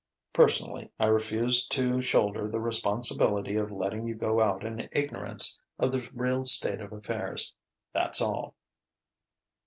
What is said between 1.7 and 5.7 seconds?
to shoulder the responsibility of letting you go out in ignorance